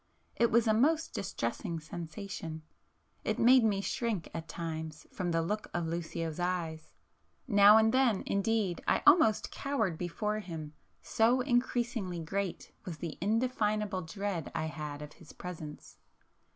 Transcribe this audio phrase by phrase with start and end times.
[0.35, 5.43] It was a most distressing sensation,—it made me shrink at times, [p 450] from the
[5.43, 12.71] look of Lucio's eyes,—now and then indeed I almost cowered before him, so increasingly great
[12.83, 15.99] was the indefinable dread I had of his presence.